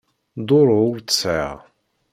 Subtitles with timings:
[0.47, 1.57] Duṛu ur tt-sεiɣ.